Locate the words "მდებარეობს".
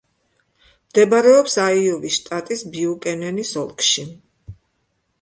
0.85-1.59